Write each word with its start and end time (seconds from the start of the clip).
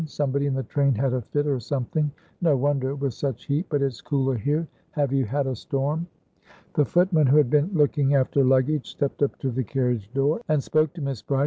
Somebody 0.07 0.47
in 0.47 0.55
the 0.55 0.63
train 0.63 0.95
had 0.95 1.13
a 1.13 1.21
fit, 1.21 1.45
or 1.45 1.57
somethingno 1.57 2.57
wonder, 2.57 2.95
with 2.95 3.13
such 3.13 3.45
heat! 3.45 3.67
But 3.69 3.83
it's 3.83 4.01
cooler 4.01 4.35
here. 4.35 4.67
Have 4.93 5.13
you 5.13 5.25
had 5.25 5.45
a 5.45 5.55
storm?" 5.55 6.07
The 6.73 6.85
footman, 6.85 7.27
who 7.27 7.37
had 7.37 7.51
been 7.51 7.69
looking 7.71 8.15
after 8.15 8.43
luggage, 8.43 8.87
stepped 8.89 9.21
up 9.21 9.37
to 9.37 9.51
the 9.51 9.63
carriage 9.63 10.11
door 10.11 10.41
and 10.49 10.63
spoke 10.63 10.93
to 10.93 11.01
Miss 11.03 11.21
Bride. 11.21 11.39